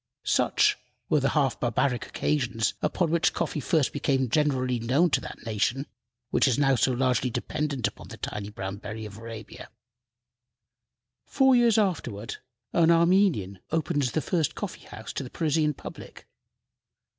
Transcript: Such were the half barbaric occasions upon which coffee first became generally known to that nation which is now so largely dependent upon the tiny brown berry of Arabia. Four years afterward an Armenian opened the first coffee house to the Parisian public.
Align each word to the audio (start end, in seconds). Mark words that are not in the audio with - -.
Such 0.25 0.79
were 1.09 1.19
the 1.19 1.29
half 1.37 1.59
barbaric 1.59 2.07
occasions 2.07 2.73
upon 2.81 3.11
which 3.11 3.33
coffee 3.35 3.59
first 3.59 3.93
became 3.93 4.29
generally 4.31 4.79
known 4.79 5.11
to 5.11 5.21
that 5.21 5.45
nation 5.45 5.85
which 6.31 6.47
is 6.47 6.57
now 6.57 6.73
so 6.73 6.91
largely 6.93 7.29
dependent 7.29 7.87
upon 7.87 8.07
the 8.07 8.17
tiny 8.17 8.49
brown 8.49 8.77
berry 8.77 9.05
of 9.05 9.19
Arabia. 9.19 9.69
Four 11.27 11.55
years 11.55 11.77
afterward 11.77 12.37
an 12.73 12.89
Armenian 12.89 13.59
opened 13.69 14.01
the 14.01 14.21
first 14.21 14.55
coffee 14.55 14.87
house 14.87 15.13
to 15.13 15.23
the 15.23 15.29
Parisian 15.29 15.75
public. 15.75 16.25